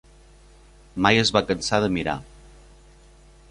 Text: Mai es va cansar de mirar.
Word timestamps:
Mai 1.07 1.19
es 1.25 1.31
va 1.37 1.45
cansar 1.51 1.81
de 1.85 1.93
mirar. 1.99 2.17